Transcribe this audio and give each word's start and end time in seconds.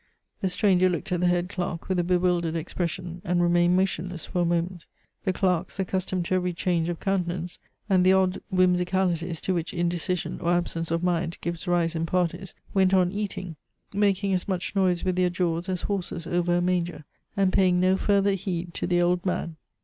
The 0.39 0.49
stranger 0.49 0.89
looked 0.89 1.11
at 1.11 1.19
the 1.19 1.27
head 1.27 1.47
clerk 1.47 1.87
with 1.87 1.99
a 1.99 2.03
bewildered 2.03 2.55
expression, 2.55 3.21
and 3.23 3.39
remained 3.39 3.75
motionless 3.77 4.25
for 4.25 4.41
a 4.41 4.45
moment. 4.45 4.87
The 5.25 5.31
clerks, 5.31 5.79
accustomed 5.79 6.25
to 6.25 6.33
every 6.33 6.53
change 6.53 6.89
of 6.89 6.99
countenance, 6.99 7.59
and 7.87 8.03
the 8.03 8.13
odd 8.13 8.41
whimsicalities 8.49 9.39
to 9.41 9.53
which 9.53 9.75
indecision 9.75 10.39
or 10.41 10.53
absence 10.53 10.89
of 10.89 11.03
mind 11.03 11.37
gives 11.41 11.67
rise 11.67 11.93
in 11.93 12.07
"parties," 12.07 12.55
went 12.73 12.95
on 12.95 13.11
eating, 13.11 13.57
making 13.93 14.33
as 14.33 14.47
much 14.47 14.75
noise 14.75 15.03
with 15.05 15.17
their 15.17 15.29
jaws 15.29 15.69
as 15.69 15.83
horses 15.83 16.25
over 16.25 16.57
a 16.57 16.61
manger, 16.63 17.05
and 17.37 17.53
paying 17.53 17.79
no 17.79 17.95
further 17.95 18.31
heed 18.33 18.73
to 18.73 18.87
the 18.87 19.03
old 19.03 19.23
man. 19.23 19.55